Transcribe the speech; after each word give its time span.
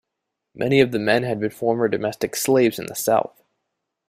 Many 0.55 0.81
of 0.81 0.91
the 0.91 0.97
men 0.97 1.21
had 1.21 1.39
been 1.39 1.51
former 1.51 1.87
domestic 1.87 2.35
slaves 2.35 2.79
in 2.79 2.87
the 2.87 2.95
South. 2.95 3.39